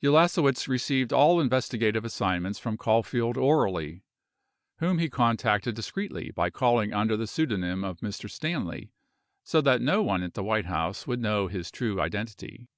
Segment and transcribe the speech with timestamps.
[0.00, 4.04] 9 Ulasewicz received all investigative assignments from Caulfield orally,
[4.76, 8.30] whom he contacted discreetly by calling under the pseudonym of Mr.
[8.30, 8.92] Stanley
[9.42, 12.68] so that no one at the White House would know his true identity.